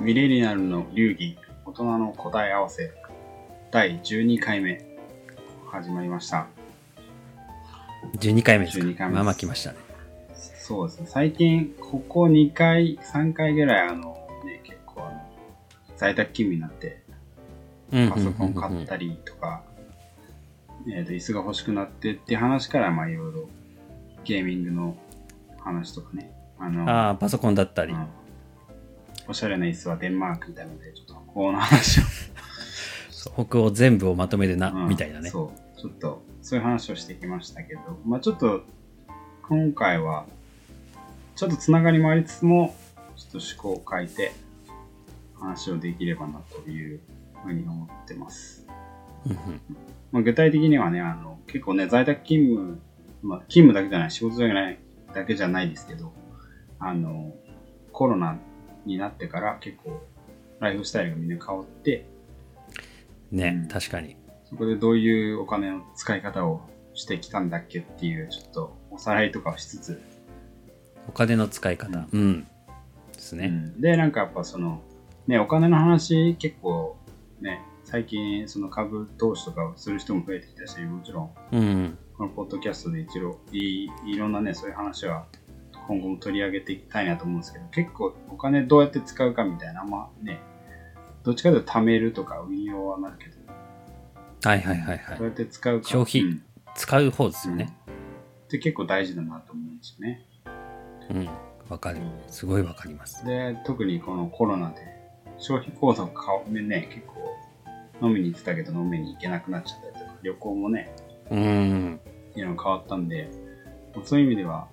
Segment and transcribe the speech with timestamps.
[0.00, 2.92] ミレニアルの流儀、大人の答え合わせ、
[3.72, 4.84] 第12回目、
[5.72, 6.46] 始まりました。
[8.16, 9.78] 12回目ですか？12回目ですまあまあ来ましたね。
[10.34, 11.06] そうですね。
[11.08, 15.20] 最近、ここ2回、3回ぐらい、あの、ね、結構あの、
[15.96, 17.02] 在宅勤務になって、
[17.90, 19.64] うんパソコン買ったりとか、
[20.86, 23.48] えっ、と、椅子が欲しくなってって話から、まあいろいろ、
[24.22, 24.96] ゲーミングの
[25.58, 26.30] 話とかね、
[26.60, 27.96] あの、ああ、パソコンだったり。
[29.28, 32.04] うんおしゃれな椅子はデンマークみたいなので、ちょっと北欧の話を、
[33.44, 35.28] 北欧全部をまとめるな、うんみたいなね。
[35.28, 38.62] そう、ちょっと、そういう話をしてきましたけど、まあちょっと、
[39.42, 40.24] 今回は、
[41.36, 42.74] ちょっとつながりもありつつも、
[43.16, 44.32] ちょっと思考を変えて、
[45.34, 47.00] 話をできればなという
[47.44, 48.66] ふうに思ってます。
[50.10, 52.80] まあ、具体的にはね、あの、結構ね、在宅勤務、
[53.22, 54.78] まあ、勤務だけじゃない、仕事じゃない、
[55.14, 56.12] だけじゃないですけど、
[56.78, 57.34] あの、
[57.92, 58.38] コロナ
[58.88, 60.02] になってから結構、
[60.60, 62.06] ライフスタイルがみんな変わって、
[63.30, 64.16] ね、うん確かに。
[64.44, 66.62] そこでどういうお金の使い方を
[66.94, 70.02] してきたんだっけっていう、ちょっとおさらいとかをしつつ、
[71.08, 72.06] お金の使い方。
[72.12, 72.42] うん。
[72.42, 72.48] で
[73.18, 73.46] すね。
[73.46, 74.82] うんで、なんかやっぱその、
[75.26, 76.96] ね、お金の話結構
[77.40, 81.98] ね、最近その株投資とかをする人も増えてきたし、もちろんうん。
[82.16, 85.26] このポッドキャストで一応いいいろんなね、そういう話は
[85.88, 90.38] 今後も取り上げていきたいなと思うんですけど、結構お金どうやって使うかみたいな、まね、
[91.24, 93.38] どっちかというと貯めるとか運用はなるけど、
[94.44, 95.18] はいはいはいはい。
[95.18, 95.88] どうやって使うか。
[95.88, 96.42] 消費うん
[96.74, 97.76] 使う方ですよね。
[98.46, 100.24] って結構大事だなと思うんですよね。
[101.10, 101.28] うん。
[101.68, 101.98] わかる。
[102.28, 103.26] すごいわかります。
[103.26, 104.76] で、特にこのコロナで
[105.38, 106.12] 消費行動が
[106.46, 110.94] ね、結構飲みに行ってたけど飲みに行けなくなっちゃったりとか、旅行もね、
[111.30, 112.00] うん。
[112.36, 113.28] いろいろ変わったんで、
[114.04, 114.68] そういう意味では、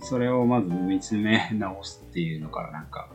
[0.00, 3.08] それをまず見つめ直すっていうのからなんか、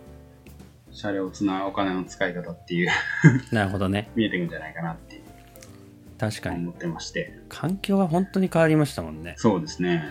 [0.92, 2.90] 車両つなお金の使い方っていう
[3.54, 4.10] なるほどね。
[4.16, 5.22] 見えてくるんじゃないかなって
[6.18, 6.58] 確かに。
[6.58, 7.40] 思ってまして。
[7.48, 9.36] 環境は本当に変わりましたもんね。
[9.38, 10.04] そうですね。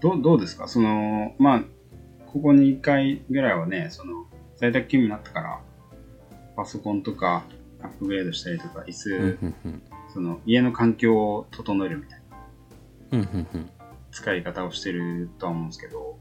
[0.00, 0.68] どうどうですか？
[0.68, 1.60] その、まあ、
[2.26, 4.26] ここ2回ぐらいはね、その、
[4.56, 5.60] 在宅勤務になったから、
[6.56, 7.44] パソコンとか
[7.82, 9.38] アップグレードしたりとか、椅子。
[10.12, 12.36] その、家の環境を整えるみたいな
[13.12, 13.70] うんうんうん。
[14.14, 16.16] 使い方をしてるとは思うんですけど、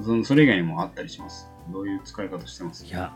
[0.00, 1.48] そそれ以外にもあったりします？
[1.70, 2.86] どういう使い方してます？
[2.86, 3.12] いや、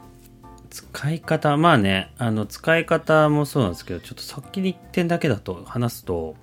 [0.69, 6.35] 使い方、まあね、あの、使い方もそうなんですけど、ちょっと先に1点だけだと話すと、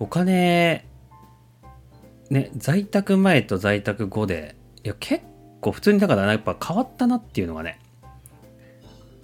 [0.00, 0.84] お金、
[2.28, 5.24] ね、在宅前と在宅後で、いや、結
[5.60, 7.78] 構普通にだからやっぱ変わったなっていうのがね、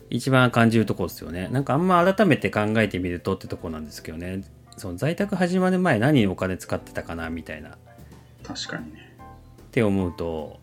[0.09, 1.49] 一番感じるところですよね。
[1.49, 4.43] なんかあんま改めて考えてみるとってところなんですけどね、
[4.77, 7.77] その在宅始まる前何にお金使ってたかなみたいな
[8.43, 9.17] 確かにね。
[9.63, 10.61] って思うと、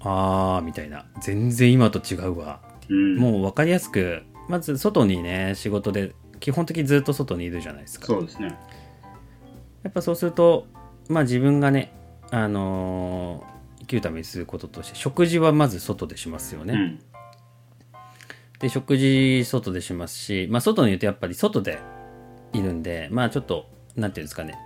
[0.00, 3.16] あーみたいな、全然今と違うわうん。
[3.16, 8.06] もう分かりやすく、まず外にね、仕事で、基本的にずっと外にいるじゃないですか。
[8.06, 8.56] そうですね。
[9.82, 10.66] やっぱそうすると、
[11.08, 11.92] まあ自分がね、
[12.30, 16.74] あのー生きるためにすることとして、食事はまず外でしますよね。
[16.74, 16.98] うん。
[18.58, 21.78] で、食事外でしますし、まあ外にいるとやっぱり外で
[22.52, 23.66] いるんで、まあちょっと、
[23.96, 24.58] なんていうんですかね、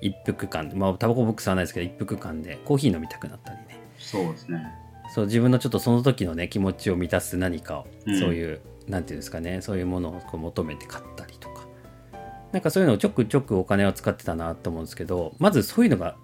[0.00, 3.78] 一服間、まあタバコボックスはないですけど、一服間でコーヒー飲みたくなったりね。
[3.98, 4.66] そうですね。
[5.10, 11.66] そう自分のちょっとその時のね気持ちを満たす何かを、うんそういうなんていうんですかねそういうものをこう求めて買ったりとか
[12.50, 16.16] なんかそういうのをちょくちょくお金を使ってたなと思うんですけどまずそういうのが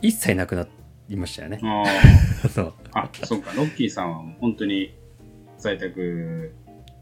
[0.00, 0.66] 一切なくな
[1.08, 1.60] りましたよね。
[1.62, 1.84] あ
[2.48, 3.52] そうあ、あ、そうか。
[3.54, 4.94] ロッキーさんは本当に
[5.58, 6.54] 在宅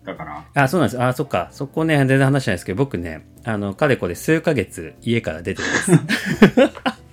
[0.04, 1.02] だから、あそうなんです。
[1.02, 1.48] あそっか。
[1.52, 5.92] そこね全然話しないですけど僕ねあのかれこれ数ヶ月家から出てます。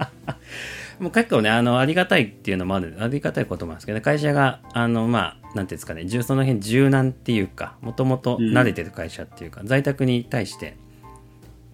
[1.00, 10.76] もう結構ね、あの、ありがたいっていうのもある、ありがたいこともあるんですけど、ね、会社が、あの、まあ、なんていうんですかね、重その辺柔軟っていうか、もともと慣れてる会社っていうか、在宅に対して、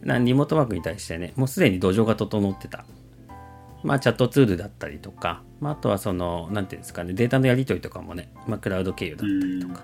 [0.04, 2.86] なリモートワークに対してね、もうすでに土壌が整ってた。
[3.84, 9.84] まあ、チャットツールだったりとか、まあ、あとはその、なんていうんですかね、データのやり取りとかもね、まあ、クラウド経由だったりとか、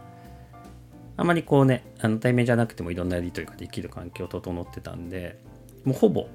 [1.21, 5.39] あまりこうね、あの対面じゃなくてもいろんなやり取りができる環境整ってたんで、
[5.83, 6.27] もうほぼ、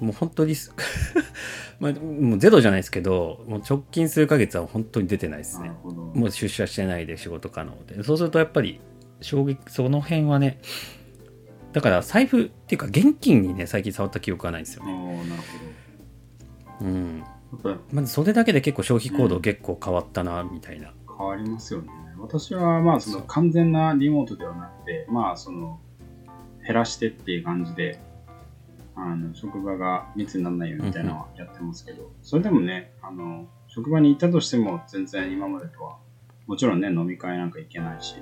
[0.00, 0.74] もう本当にす、
[1.78, 5.72] まあ、もうゼロじゃないですけど、もう直近数ヶ月は本当に出てないですね。
[6.14, 8.02] もう出社してないで仕事可能で。
[8.02, 8.80] そうするとやっぱり、
[9.20, 10.58] 衝撃、その辺はね、
[11.74, 14.92] だから財布っていうか現金にね、最近触った記憶はないんですよね。
[14.94, 15.42] なる
[16.80, 17.24] うん。
[17.92, 20.94] まずそれだけで結構消費行動結構変わったな、みたいな。
[21.06, 22.05] 変わりますよね。
[22.18, 25.80] 私はまあその完全なリモートではなくて、まあその
[26.66, 28.00] 減らしてっていう感じで、
[28.94, 35.98] あの職場が密にならないようにみたいなのはやってますけど、それでもね、あの職場にいたとしても全然今までとは、
[36.46, 38.16] もちろんね、飲み会なんか行けないし、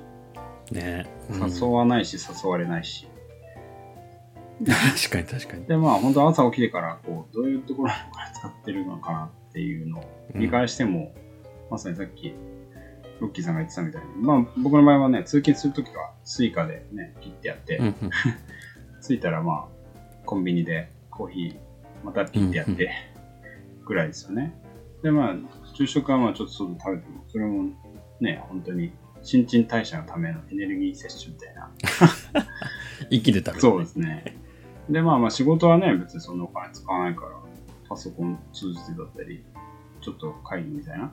[0.73, 1.55] ね、うん。
[1.55, 3.07] 誘わないし誘われないし。
[4.65, 5.67] 確かに確かに。
[5.67, 10.05] で、まあ本当朝起きてから、こう、どういうところから使ってるのかなっていうのを
[10.35, 11.13] 見返しても、
[11.71, 12.35] まさにさっき、
[13.25, 17.95] ロッキーさんが言ってたみたいに、まあ僕の場合はね、通勤するときは Suica でね、ピッてやって、うんうん
[19.07, 21.57] 着いたらまあ、コンビニでコーヒー
[22.03, 22.91] またピッてやって、
[23.85, 24.55] ぐらいですよね。
[25.03, 25.35] でまあ、
[25.75, 27.65] 昼食はまあちょっと外で食べても、それも
[28.21, 28.93] ね、本当に
[29.23, 31.71] 新陳代謝のためのエネルギー摂取みたいな。
[33.11, 34.39] 生きるためにそうですね。
[34.89, 37.33] でまあまあ仕事はね、別にそんなお金使わないから、
[37.89, 39.45] パソコン通じてだったり、
[40.01, 41.13] ちょっと会議みたいな。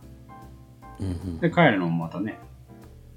[1.00, 1.40] うんうん。
[1.40, 2.40] で、帰るのもまたね、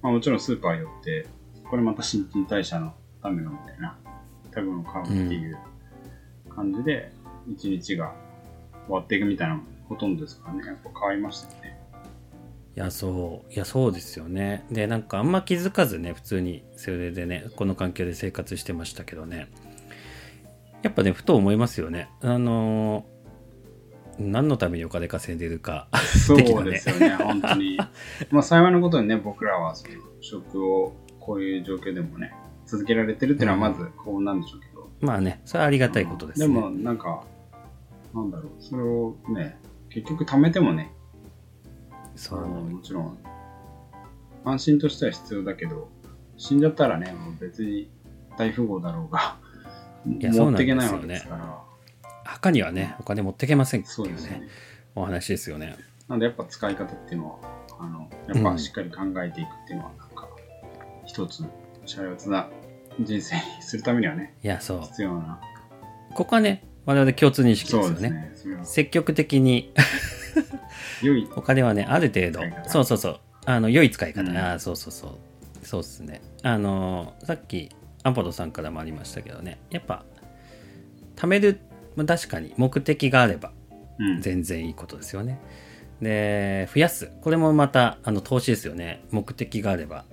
[0.02, 1.26] まあもちろんスーパー寄って、
[1.68, 3.98] これまた新陳代謝のためのみたいな、
[4.46, 5.58] 食べ物を買うっていう
[6.48, 7.12] 感じで、
[7.48, 8.14] 一日が
[8.86, 11.78] 終わっていくみたいなほとんどですからね、やっぱ変わりましたよね。
[12.76, 13.52] いやそう。
[13.52, 14.64] いやそうですよね。
[14.70, 19.48] でなんかあんま気づかずね普通にそれでねこの環境で生活してましたけどね。
[20.82, 22.08] やっぱねふと思いますよね。
[22.20, 23.13] あのー
[24.18, 25.88] 何のためにお金稼いでるか
[26.26, 27.78] そうですよね、本当に。
[28.30, 32.34] まあ幸いなことにね、僕らはその職をこういう状況でもね、
[32.66, 36.46] 続けられてるっていうのはまず幸運なんでしょうけど、まあねそれはありがたいことですね。
[36.46, 37.24] でもなんか、
[38.14, 39.58] なんだろう、それをね、
[39.90, 40.92] 結局貯めてもね、
[42.16, 42.46] そう。
[42.46, 43.18] もちろん、
[44.44, 45.88] 安心としては必要だけど、
[46.36, 47.90] 死んじゃったらね、もう別に
[48.36, 49.36] 大富豪だろうが、
[50.06, 51.63] 持っていけないわけですから、
[52.34, 54.48] 墓にはねお金持ってけませんってそういうねですよね。
[54.96, 55.76] お話ですよね。
[56.08, 57.38] なんでやっぱ使い方っていうのは、
[57.80, 60.28] あの、やっぱしっかり考えていくっていうのは、なんか、
[61.06, 61.42] 一つ、
[61.86, 62.48] シャレオツな
[63.00, 64.80] 人生にするためにはね、いやそう。
[64.82, 65.40] 必要な。
[66.14, 68.10] ここはね我々共通認識ですよね。
[68.10, 68.32] ね。
[68.62, 69.72] 積極的に
[71.02, 71.28] 良い。
[71.34, 72.40] お金はねある程度。
[72.68, 73.20] そうそうそう。
[73.46, 74.36] あの良い使い方、うん。
[74.36, 75.66] ああそうそうそう。
[75.66, 76.22] そうっすね。
[76.42, 77.70] あのさっき
[78.02, 79.58] アンポロさんからもありましたけどね。
[79.70, 80.04] やっぱ
[81.16, 81.60] 貯める
[81.96, 83.52] まあ確かに目的があれば
[83.98, 84.20] うん。
[84.20, 85.40] 全然いいことですよね。
[86.00, 87.10] で増やす。
[87.22, 89.04] これもまたあの投資ですよね。
[89.10, 90.04] 目的があれば。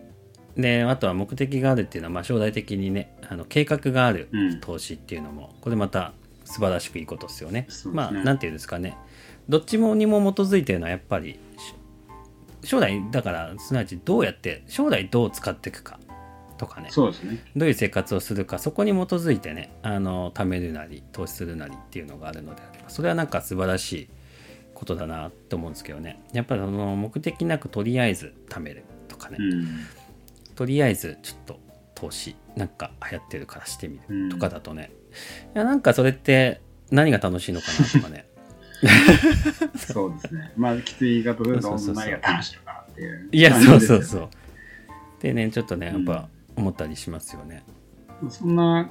[0.56, 4.60] であとは目的があるっていうのはまあ将来的にねあの計画があるうん。
[4.60, 6.14] 投資っていうのもこれまた
[6.46, 7.62] 素晴らしくいいことですよね。
[7.62, 7.92] ね。
[7.92, 8.98] まあなんていうんですかね。
[9.50, 11.76] どっちもにも基づいてるのはやっぱりし
[12.64, 16.00] 将来だからすなわちどうやって将来どう使っていくか
[16.62, 17.44] とかねそうですね。
[17.56, 24.10] どういう生活をするかそこに基づいてねあの貯めるなり投資するなりっていうのがあるのであればそれはなんか素晴らしい
[24.76, 29.68] ことだなと思うんですけどねやっぱり目的なくとりあえず貯めるとかね、うん。
[30.54, 31.60] とりあえずちょっと
[31.96, 34.92] 投資なんか流行ってるからしてみるとかだとね、
[35.56, 36.62] いやなんかそれって
[36.92, 38.28] 何が楽しいのかなとかね
[39.76, 40.54] そうですね。
[40.56, 43.30] まあ、きつい言い方すると、そうそうそう何が楽しいのかなっていう。
[43.32, 44.04] いやそうそうう。
[44.04, 44.30] そう
[45.22, 46.28] でねちょっとねやっぱ
[46.62, 47.64] 思ったりしますよね、
[48.30, 48.90] そんな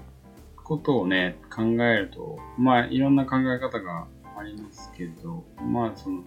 [0.56, 4.06] ことをね、考えると、まあ、いろんな考え方が
[4.38, 6.25] ありますけど、まあ、その、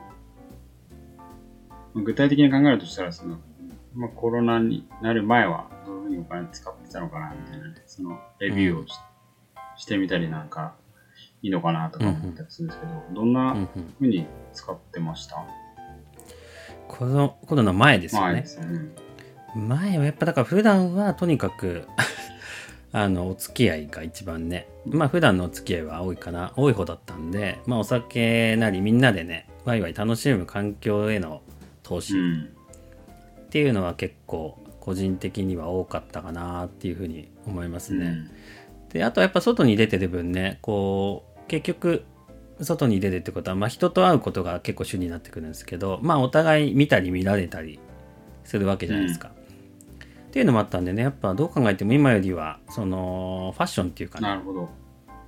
[1.96, 3.38] 具体的に考えるとしたら、その、
[3.94, 8.94] まあ、コロナになる前は、どういうふうにお金使ってたのかな、みたいなね、その、レビューをし,、
[9.78, 10.76] してみたりなんか、
[11.42, 13.58] いいのかなとか思ったりするんですけど、どんうなん。
[13.58, 13.68] うん
[14.00, 15.38] ふうに使ってました、
[16.88, 18.28] このコロナ前ですよね。
[18.34, 19.13] 前ですね。
[19.56, 21.88] 前はやっぱだから普段はとにかく
[22.92, 31.42] あのお付き合いが一番ねまあ普段のお付き合いは多いかな多い方だったんでまあお酒なりみんなでねワイワイ楽しむ環境への
[31.82, 32.50] 投資うん。
[33.46, 38.30] っていうのは結構個人的には多かったかなっていうふうに思いますね、うん。
[38.90, 42.04] であとやっぱ外に出てる分ねこう結局
[42.60, 47.80] 外に出るってことは、まあ、人と会うことが結構主になってくるんですけどまあお互い見たり見られたり
[48.44, 49.32] するわけじゃないですか、
[50.34, 54.68] っていうのもあったんでねやっぱどう考えても今よりはそのファッションっていうかねなるほど。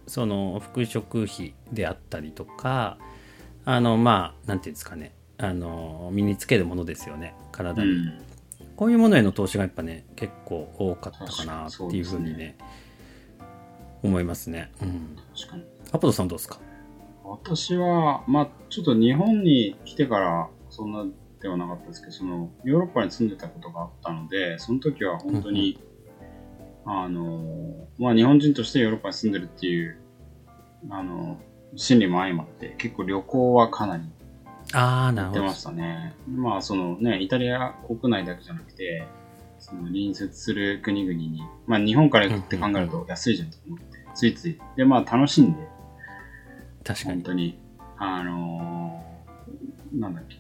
[0.08, 2.98] その服飾費であったりとか
[3.66, 8.22] あのまあなんていうんですかねあの身につけるものですよね体に、うん。
[8.76, 12.58] こういうものへの投資がやっぱね結構多かったかなっていうふうに確かにそうですね
[14.02, 15.64] 思いますね、うん、確かに。
[15.92, 16.58] アポロさんどうですか？
[17.24, 21.06] 私は、まあちょっと日本に来てからそんな
[21.46, 25.80] ではなかったですけど、そのヨーロッパに住んでたことがあったので、その時は本当に、
[26.86, 29.98] あの、まあ日本人としてヨーロッパに住んでるっていう、
[30.90, 31.38] あの、
[31.76, 34.04] 心理も相まって、結構旅行はかなり
[34.74, 36.16] 行ってましたね。
[36.28, 39.08] まあそのね、イタリア国内だけじゃなくて、
[39.60, 43.86] その隣接する国々に、まあ日本から行くって考えると安いじゃんと思って、
[44.16, 44.60] ついつい。
[44.76, 45.60] で、まあ楽しんで、
[46.84, 47.60] 確かに本当に、
[47.98, 49.16] あのー
[50.00, 50.38] なんだっけ、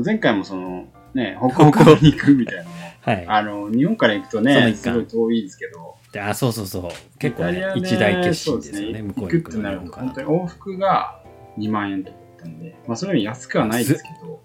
[0.00, 1.70] 前回もその、ね、北欧
[2.00, 2.70] に行くみたいな
[3.02, 3.26] はい。
[3.26, 7.18] あの、日本から行くとね、すごい遠いですけど、であ、そうそうそう。
[7.18, 9.02] 結構ねイタリア、一大決そう心ですよね。
[9.02, 10.20] 向こう行に行くくってなると、本当。
[10.20, 11.20] に往復が
[11.58, 14.40] 2万円とかだったんで、まあ、それより安くはないですけど、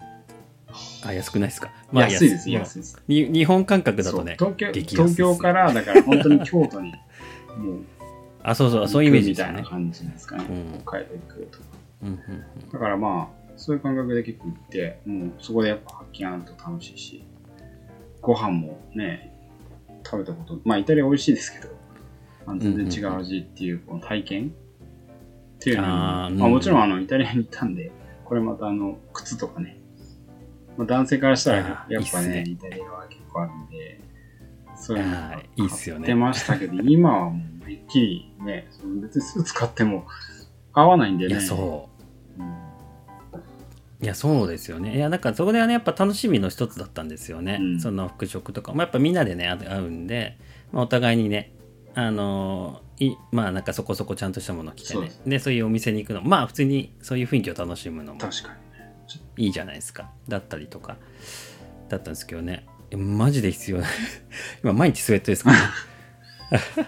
[1.04, 1.70] あ、安くないですか？
[1.92, 3.02] 安いです、安いです。
[3.06, 6.92] に日本感覚だとね、東京東京から、だから本当に京都に、
[7.58, 7.78] もう、
[8.42, 9.62] あ、そうそう、そういうイメージみたいな。
[9.62, 10.44] 感じですかね。
[10.48, 11.64] うん北海道行くとか。
[12.02, 17.24] うんうんだからまあ、そういう感覚で結構行って、もうそこでやっぱ発見あると楽しいし、
[18.22, 19.34] ご飯もね、
[20.04, 21.74] 食べたこと、まあイタリア美味しいですけど、
[22.46, 24.54] まあ全然違う味っていうこの体験？
[25.56, 27.90] っていうのに、あーうんまあもちろんあのイタリアに行ったんで、
[28.24, 29.80] これまたあの靴とかね、
[30.76, 34.00] まあ、男性からしたらやっぱね、いいっすねイタリアは結構あるんで、
[34.76, 40.06] そういうの買ってましたけど、今はもうめっきりね、その別にスーツ買っても
[40.72, 41.40] 合わないんでね。
[41.40, 41.87] そうんう。
[44.00, 44.96] いや、そうですよね。
[44.96, 47.58] いや、だからそこではね、やっぱ楽しみの一つだったんですよね。
[47.60, 48.72] うんその服飾とか。
[48.72, 50.38] まあ、やっぱみんなでね、会会うんで、
[50.72, 51.52] まあ、お互いにね、
[51.94, 58.92] あのーいまあなんかそこそこちゃんとしたもの着てねそうでそういうお店に行くのまあ普通にそういう雰囲気を楽しむのも確かにね。
[59.36, 60.96] いいじゃないですかだったりとか
[61.88, 63.78] だったんですけどねマジで必要
[64.64, 65.62] 今毎日スウェットですからね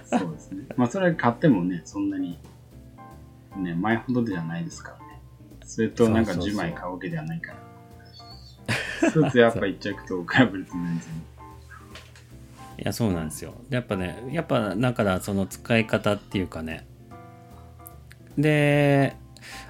[0.04, 0.64] そうですね。
[0.76, 2.38] まあ、それ買ってもね、そんなに、
[3.56, 4.99] ね、前ほどじゃないですからね。
[5.70, 9.08] それとなんかそうそうそう10枚買うわけではないから。
[9.08, 10.98] スーツやっぱ一着と比べると全然。
[12.78, 13.54] いやそうなんですよ。
[13.68, 16.84] やっぱねやっぱだからその使い方っていうかね。
[18.36, 19.14] で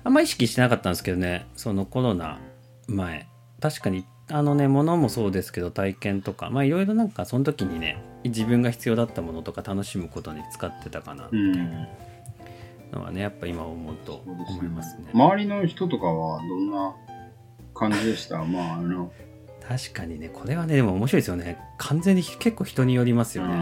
[0.02, 2.38] あんま意識してなかったんですけどねそのコロナ
[2.86, 3.26] 前。
[3.60, 11.36] 確かにあのね物もそうですけど体験とかまあいろいろなんかその時にね自分が必要だったものとか楽しむことに使ってたかなって。
[11.36, 11.86] うん
[12.92, 15.10] のはねやっぱ今思うと思いますね。
[15.12, 16.94] 周りの人とかはどんな
[17.74, 18.42] 感じでした？
[18.44, 19.12] まあ、あの、
[19.66, 21.58] 確かにねこれはねでも面白いですよね。
[21.78, 23.54] 完全に結構人によりますよね、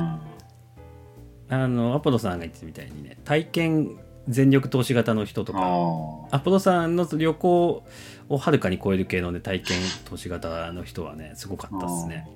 [1.51, 5.61] あのアポロさんが言ってたみたいにね体験全力投資型の人とか。
[5.63, 7.85] あアポロさんの旅行
[8.29, 12.29] をはるかに超える系のね体験投資型の人はねすごかったですね。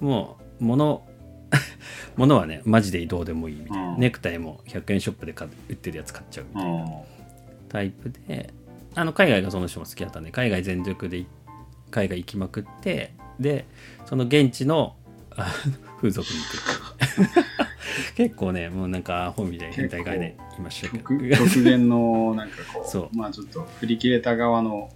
[0.00, 1.02] もう物
[2.16, 3.88] 物はねマジでどうでもいいみたいな。
[3.94, 4.00] うん。
[4.00, 6.62] ネクタイも100円ショップで買う売ってるやつ買っちゃうみあ。
[6.62, 7.02] たいなあ
[7.68, 8.52] タイプで
[8.94, 11.24] あの海外がその人も好きだったんで海外全力で
[11.90, 13.64] 海外行きまくってで
[14.06, 14.96] その現地の
[15.36, 15.52] あ
[15.98, 17.50] 風俗に行く。
[18.14, 23.16] 結構ねもうなんかアホみたいな変態概念いましたけど極極限の、なんかこう、 そう。
[23.16, 24.90] まあちょっと振り切れた側の、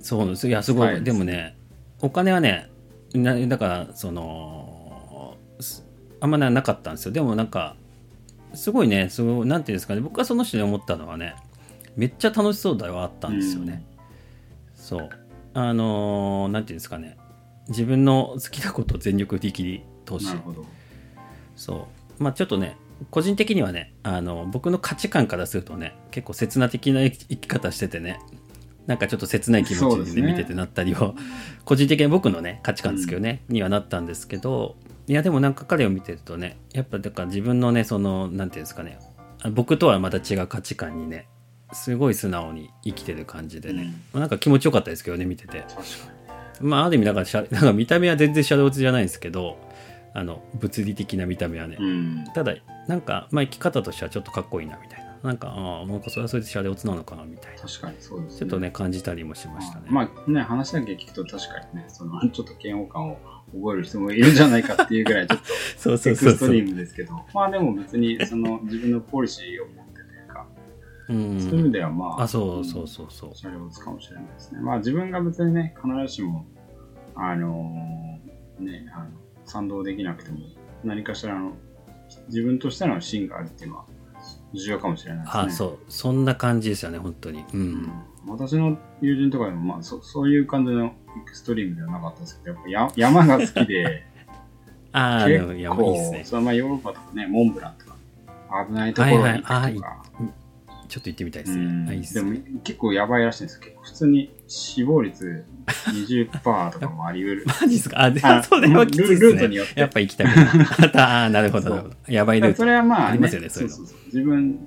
[0.00, 0.48] そうです。
[0.48, 1.56] いやすごい、はいでもね
[2.00, 2.68] お金はね
[3.14, 4.61] なだからそのす
[6.20, 7.12] あんまななかったんですよ。
[7.12, 7.76] でもなんか
[8.54, 10.00] すごいねすごいなんていうんですかね。
[10.00, 11.34] 僕がその人に思ったのはね
[11.96, 13.84] めっちゃ楽しそうだはあったんですよね、
[14.74, 15.10] そう。
[15.54, 17.16] あのーなんていうんですかね。
[17.68, 20.64] 自分の好きなことを全力的に投資なるほど。
[21.56, 21.88] そ
[22.18, 22.22] う。
[22.22, 22.76] まあちょっとね
[23.10, 28.20] 個人的にはねあの僕の価値観からするとね結構刹那的な生き方しててね
[28.86, 30.22] なんかちょっと切ない気持ちですね。
[30.22, 31.14] で見ててなったりを、
[31.64, 38.98] 個人的に僕のね価値観ですけどね、にはなったんですけどいやでもなんか彼を見てるとねやっぱだから自分のねそのなんていうんですかね
[39.42, 41.26] あ僕とはまた違う価値観にね
[41.72, 45.64] すごい素直に生きてる感じでね、まあなんか気持ちよかったですけどね見てて。
[46.60, 49.58] まあある意味だから なんか見た目は全然シャドウツじゃないんですけど
[50.14, 51.84] あの物理的な見た目はね、に。
[51.84, 52.24] うん。
[52.34, 52.54] ただ
[52.86, 57.60] なんか、まあ、生き方としてはちょっとかっこいいなみたいななんかああなんかそれはそれでシャレオツなのかなみたいな。
[57.60, 58.38] 確かにそうです、ね。
[58.40, 63.18] ちょっとね感じたりもしましたね、まあね、話だけ聞くと確かにね、そのちょっと嫌悪感を
[63.54, 65.44] 覚える人もいるんじゃないかっていうぐらいちょっと
[65.78, 70.46] そうそうエクストリそうそうームですけど、まあでも別にその自分のポリシーを持ってというか、
[71.08, 73.34] うんそういう意味ではまあ、あそうそうそうそう。
[73.34, 74.60] シャレオツかもしれないですね。
[74.60, 76.46] まあ自分が別にね、必ずしも、
[77.14, 79.10] あのーね、あの
[79.44, 80.38] 賛同できなくても、
[80.82, 81.52] 何かしらの
[82.28, 83.86] 自分としての芯があるっていうのは
[84.54, 85.42] 重要かもしれないですね。
[85.44, 85.78] あそう。
[85.88, 87.44] そんな感じですよね本当に。
[87.52, 87.92] うん、うん。
[88.26, 90.92] 私の友人とかでも、まあそ、そういう感じのエ
[91.26, 94.06] クストリームではなかったですけど、やっぱや山が好きで、
[94.92, 97.96] ああ結いやもういいです構、ねそのまあヨーロッパとかね、モンブランとか、
[98.66, 100.11] 危ないところに行くとか、はいはい
[100.92, 103.60] ちょっと行ってみたいですね、でもね結構やばいらしいんですよ。
[103.62, 105.42] 結構普通に死亡率
[105.86, 107.44] 20%とかもあり得る。
[107.62, 108.02] マジっすか？
[108.02, 109.30] あであそれはきついルっすね。
[109.32, 109.80] ルートによって。
[109.80, 111.94] やっぱ行きたくないああなるほどなるほど。
[112.08, 113.98] やばいルートそれはまあ、ありますよねそうそうそう。
[114.04, 114.58] 自分、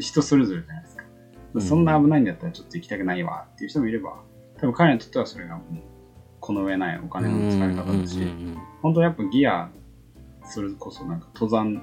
[0.00, 1.04] 人それぞれじゃないですか。
[1.52, 1.60] うん。
[1.60, 4.14] そんな危ないんだったらちょっと行きたくないわっていう人もいれば、
[4.58, 5.82] 多分彼にとってはそれがもう、
[6.40, 8.18] この上ないお金の使い方だし、
[8.80, 9.68] 本当やっぱギア、
[10.46, 11.82] それこそなんか登山、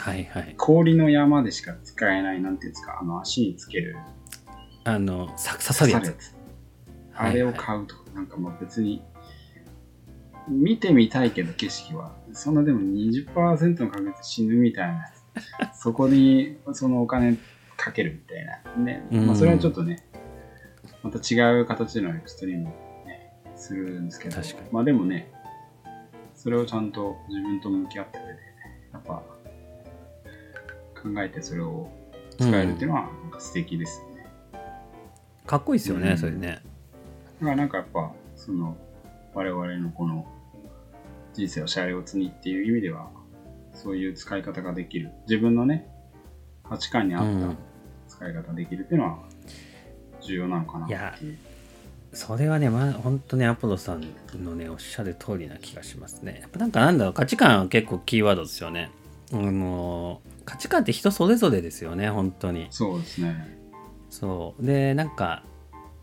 [0.00, 0.54] はいはい。
[0.56, 3.96] 氷の山でしか使えない、なんていうんですか、あの足につける。
[4.84, 6.12] あのさ刺さるやつ。
[6.12, 6.34] つ。
[7.14, 9.02] ああれを買うとか、なんかまあ別に、
[10.48, 15.12] 見てみたいけど景色は、そんなでも20%の確率で死ぬみたいな、
[15.74, 17.36] そこにそのお金
[17.76, 18.46] かけるみたい
[18.76, 18.84] な。
[18.84, 19.06] ね。
[19.26, 20.04] まあそれはちょっとね、
[21.02, 24.68] また違う形でのエクストリーム、ね、するんですけど、確かに。
[24.72, 25.32] まあでもね、
[26.34, 28.51] それをちゃんと自分と向き合った上で、やっぱ、
[31.02, 31.90] 考えてそれを
[32.38, 34.26] 使えるっていうのは、なんか素敵ですよね。
[35.46, 36.62] かっこいいですよね、うんそれね
[37.40, 38.76] だからなんかやっぱ、その、
[39.34, 40.26] 我々のこの
[41.34, 43.08] 人生をシャレオツにっていう意味では、
[43.74, 45.10] そういう使い方ができる。
[45.28, 45.88] 自分のね、
[46.62, 47.56] 価値観に合うんった
[48.08, 49.18] 使い方できるっていうのは、
[50.20, 51.38] 重要なのかなっていう。
[52.12, 54.04] それはね、まあ、本当ね、アポロさん
[54.44, 56.38] のね、おっしゃる通りな気がしますね。
[56.42, 58.90] やっぱなんかなんだろう、価値観は結構キーワードですよね。
[59.32, 62.66] あの価値観って人それぞれですよね、本当に。
[62.70, 63.58] そうですね。
[64.10, 64.64] そう。
[64.64, 65.42] で、なんか、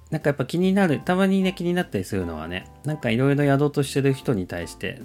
[0.10, 5.02] なんかやっぱ気になる、たまにね、気になったりするのはね、なんかいろいろやろうとしてる人に対して、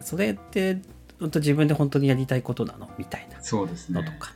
[0.00, 0.78] それって、
[1.18, 2.90] 本当自分で本当にやりたいことなの？
[2.98, 4.02] みたいなそうですね。
[4.02, 4.34] のとか。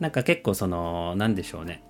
[0.00, 1.82] なんか結構その、なんでしょうね。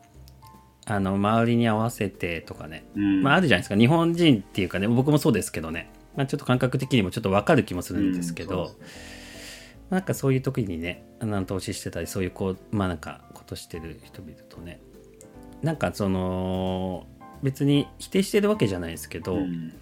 [0.84, 3.22] あの、周りに合わせてとかね、うん。
[3.22, 8.86] まああるじゃないですか日本人っていうかね僕もそうですけどね、まあ、ちょっと感覚的にもちょっと分かる気もするんですけど、うん
[9.92, 11.04] なんかそういう時にね
[11.46, 14.80] 投資してたりそういうこうまあなんかことしてる人見るとね
[15.62, 17.06] なんかその
[17.42, 19.72] 別に否定してるわけじゃないですけど、うん。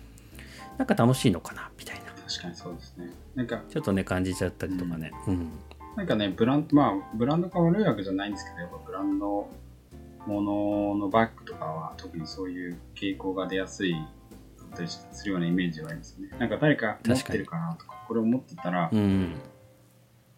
[0.79, 2.05] なんか楽しいのかなみたいな。
[2.27, 3.11] 確かにそうですね。
[3.35, 5.51] なんか、ちょっとね感じちゃったりとかね、うん。
[5.97, 9.47] なんかね、ブランド、まあ、ブランドが悪いわけじゃないんですけど、やっぱブランド
[10.27, 13.95] もののバッグとかは、特にそういう傾向が出やすい、
[15.13, 16.31] するようなイメージはありますね。
[16.39, 19.35] なんか誰か持ってるかなとか、これを持ってたら、うん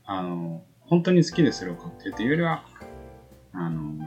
[0.05, 2.65] あの、本当に好きでそれを買ってるというよりは、
[3.53, 4.05] あの、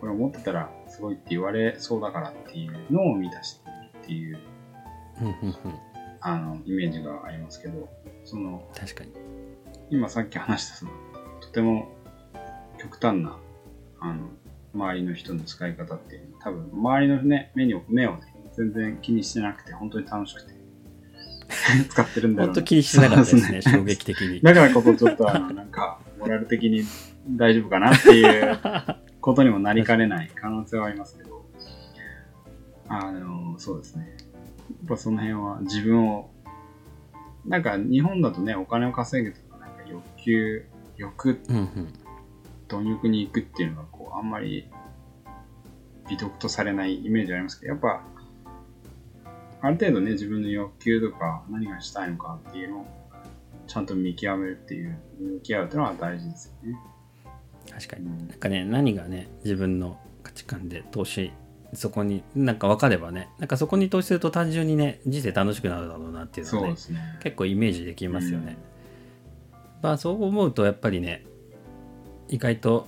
[0.00, 4.38] これを持ってたらすごいって言われそうだからっていうのを満たしてるっていう、
[6.20, 7.88] あの、イメージがありますけど、
[8.24, 9.12] その、確かに。
[9.90, 10.90] 今さっき話したその
[11.40, 11.88] とても
[12.78, 13.38] 極端な
[14.00, 14.28] あの
[14.74, 20.55] 周りの人の使い方っていうのは多分周りの、ね、目に目を、ね、全然気にしてなくて本当に楽しくて
[21.88, 24.40] 使ってるんだろうな本当気にしてなかったですねそう衝撃的に。
[24.40, 26.82] だからこそちょっとあのなんかモラル的に
[27.30, 28.58] 大丈夫かなっていう
[29.20, 31.36] ことにもなりかねない可能性はありますけど。
[32.88, 34.16] あのそうですね。
[34.16, 36.30] やっぱその辺は自分を
[37.44, 40.64] なんか日本だとねお金を稼ぐとかなんか欲求
[40.96, 41.88] 欲うんうん。
[42.68, 44.68] 貪欲に行くっていうのがこうあんまり
[46.08, 48.02] 美徳とされないイメージありますけどやっぱ
[49.60, 52.86] ある程度ね自分の欲求とか何がしたいのかっていうのを
[53.66, 56.78] ちゃんと見極めるっていう向き合うっていうのは大事ですよね。
[57.70, 58.06] 確かに。
[58.06, 58.28] うん。
[58.28, 61.32] なんかね何がね自分の価値観で投資
[61.74, 66.76] そこになんか分かればねなんかそこに投資すると単純にね人生楽しくなるだろうなっていうのはねね。
[67.22, 68.56] 結構イメージできますよね、
[69.82, 71.24] まあそう思うとやっぱりね
[72.28, 72.86] 意外と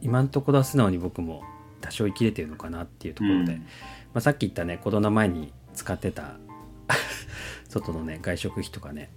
[0.00, 1.42] 今のところは素直に僕も
[1.80, 3.58] 多少生きれてるのかなっていうところで、うん。
[3.58, 3.64] ま
[4.14, 6.36] あ、さっき言ったねコロナ前に使ってた。
[7.68, 9.10] 外のね外食費とかね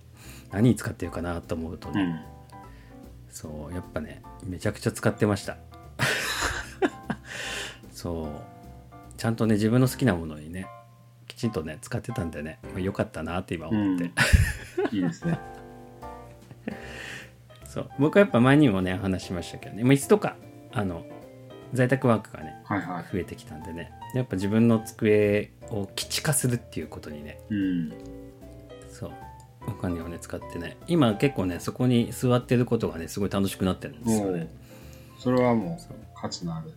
[0.51, 2.19] 何に使ってるかなと思うとね、うん。
[3.29, 5.57] そうやっぱねめちゃくちゃ使ってました。
[7.91, 8.55] そう。
[9.17, 10.67] ちゃんとね自分の好きなものにね
[11.27, 14.11] きちんとね使ってたんでね、まあ、よかったなって今思って、
[14.91, 15.39] いいですね。
[17.65, 17.89] そう。
[17.99, 20.37] 僕はやっぱ前にもね話しましたけどね、まあ、いつとか
[20.71, 21.05] あの
[21.75, 23.05] 在宅ワークがねはいはい。
[23.11, 23.91] 増えてきたんでね。
[24.13, 27.39] やっぱ自分の机を基地化するっていうことにね。
[27.49, 27.93] うん。
[28.89, 29.11] そう。
[29.67, 30.77] お金をね使ってね。
[30.87, 34.47] 今結構ねそこに座ってることがねすごい楽しくなってるんですよね。
[35.19, 35.97] それはもそう。
[35.97, 36.71] う価値のある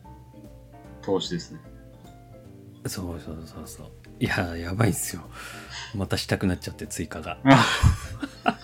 [1.02, 1.60] 投資ですね。
[2.86, 3.86] そうそうそうそう。
[4.20, 5.22] いややばいんすよ。
[5.94, 7.38] またしたくなっちゃって追加が。
[7.44, 7.64] あ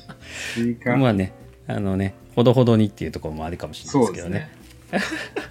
[0.54, 0.96] 追加。
[0.96, 1.32] まあね
[1.66, 4.50] あのねほどほどにっていうところもあるかもしれないですけどね。
[4.90, 5.43] ですね。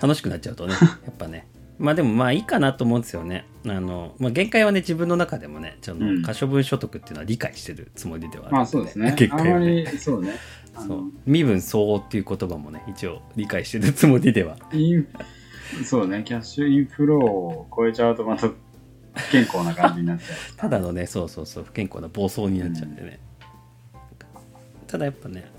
[0.00, 1.48] 楽しくなっちゃうとね やっぱね。
[1.78, 3.46] まあでもまあいいかなと思うんですよね。
[3.64, 6.22] あの、まあ、限界はね自分の中でもねちょっとうん。
[6.22, 9.14] 可処分所得っていうのは理解してるつもりではあるんまあそうですね。
[9.16, 9.84] 限あんま界はね。
[9.84, 10.22] り、そう。
[10.22, 10.32] ね。
[11.26, 14.56] 身分相応っていう言葉もね一応理解してるつもりでは。
[15.84, 18.54] そうね、キャッシュインフローを超えちゃうとまた不
[19.30, 20.36] 健康な感じになっちゃう。
[20.56, 22.94] ただのねそうそうそう不健康な暴走になっちゃうん。
[22.94, 23.18] でね、
[24.86, 25.50] ただやっぱね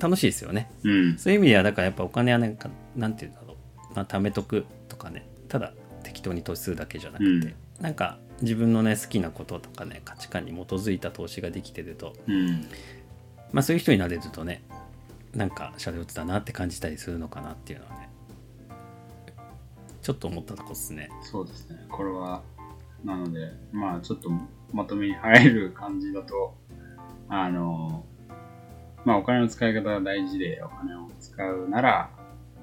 [0.00, 0.70] 楽しいですよね。
[0.82, 1.18] うん。
[1.18, 3.53] そういう意味ではだからやっぱお金はなんかなんていうんだろう、
[3.94, 5.26] まあ、貯めとくとかね。
[5.48, 7.54] ただ適当に投資するだけじゃなくて、うん。
[7.80, 12.14] なんか自分のね好きなこととかね価値観に基づいた投資ができてると。
[12.26, 12.66] うん。
[13.52, 14.62] まあそういう人になれるとね
[15.34, 18.08] なんかシャレオツだなって感じたりするのかなっていうのはね。
[20.02, 21.08] ちょっと思ったとこですね。
[21.22, 21.78] そうですね。
[21.90, 22.42] これは
[23.04, 24.30] なので、まあちょっと
[24.70, 26.54] まとめに入る感じだと、
[27.28, 28.04] あの、
[29.06, 32.10] まあお金の使い方が大事でお金を使うなら、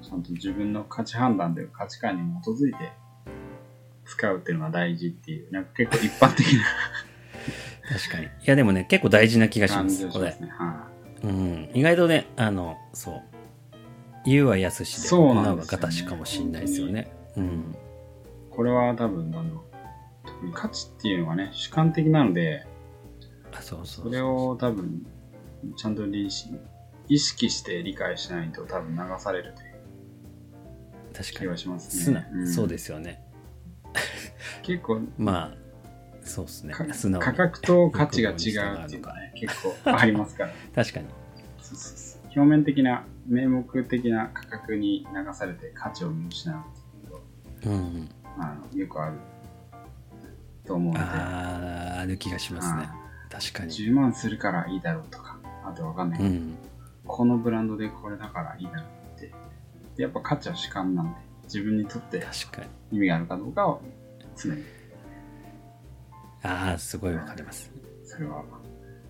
[0.01, 2.91] ちゃんと自分の価値判断で価値観に基づいて
[4.05, 6.63] 使うっていうのが大事っていう、なんか結構一般的な
[7.97, 8.25] 確かに。
[8.25, 10.25] いや、でもね、結構大事な気がしま感す、これ。
[10.25, 10.37] はい
[11.23, 11.69] うん。
[11.73, 13.21] 意外とね、あの、そう。
[14.25, 17.11] 言うは安しで、そうなん行うですよねは形かもしんないですよね。
[17.37, 17.75] うん。
[18.49, 19.63] これは多分、あの、
[20.25, 22.65] 特に価値っていうのがね、主観的なので、
[23.53, 25.05] あ、そうそうそれを多分、
[25.75, 26.29] ちゃんと理意
[27.07, 29.53] 意識して理解しないと多分流される
[31.13, 31.57] 確かに気が。
[31.57, 32.47] します素ね直、。
[32.47, 33.23] そうですすよね。
[34.63, 35.57] 結構、まあ、
[36.23, 36.93] そうですねか。
[36.93, 37.25] 素直に。
[37.25, 38.35] 価格と価値が違う
[38.85, 40.51] っていうかね、 結構ありますから。
[40.75, 41.07] 確かに。
[41.61, 46.63] そうそうそう表面的な、名目的な価格に流されて価値を見失うっ
[47.01, 47.21] ていうこ
[47.65, 48.07] うん。
[48.07, 49.17] とあのよくある
[50.65, 52.89] と思うので、あー、ある気がしますね。
[53.29, 53.71] 確かに。
[53.71, 56.55] 10万するからいいだろうとか、あとわかんないけど、うん。
[57.05, 58.85] このブランドでこれだからいいだろう
[59.91, 62.23] って、やっぱ価値は主観なんで、自分にとって。
[62.91, 63.81] 意味があるかどうかを
[64.35, 64.63] 常に、
[66.43, 67.71] あー、すごいわかります。
[68.03, 68.43] それは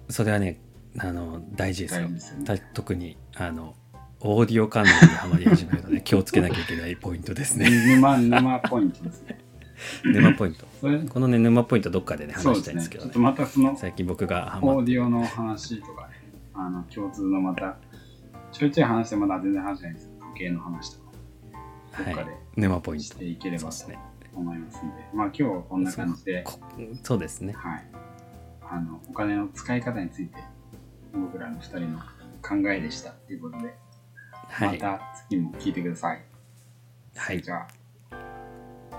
[0.09, 0.59] それはね、
[0.97, 2.19] あの、大事ですよね。
[2.45, 3.75] た特に、あの、
[4.19, 7.69] オーディオ関連にハマり始めるとね、 気をつけなきゃいけないポイントですね。
[7.69, 9.39] 沼、沼ポイントですね。
[10.05, 10.67] 沼ポイント。
[11.09, 12.33] このね、沼ポイントどっかでね。
[12.33, 13.19] 話したいんですけどねちょっと。
[13.19, 16.13] またその最近僕がオーディオの話とかね、
[16.53, 17.77] あの、共通のまた、
[18.51, 20.10] ちょいちょい話してまだ全然話してないんです
[20.41, 21.11] けど、時計の話とか、
[21.97, 23.05] どっかはいで、沼ポイント。
[23.05, 24.11] していければと。
[24.33, 26.59] 思いますんで、まあ今日はこんな感じで、こ
[27.03, 27.53] そうですね。
[27.53, 27.83] はい。
[28.61, 30.37] あの、お金の使い方について、
[31.13, 31.99] 僕らの二人の
[32.41, 33.73] 考えでしたということで、
[34.47, 34.79] はい。
[34.79, 36.23] また次も聞いてください。
[37.15, 37.67] はいじゃあ、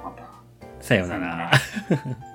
[0.05, 0.25] また。
[0.81, 1.51] さようなら。